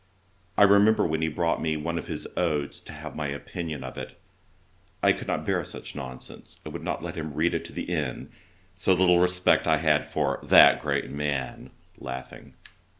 [0.57, 3.99] I remember when he brought me one of his Odes to have my opinion of
[3.99, 4.19] it;
[5.03, 7.87] I could not bear such nonsense, and would not let him read it to the
[7.87, 8.31] end;
[8.73, 11.69] so little respect had I for that great man!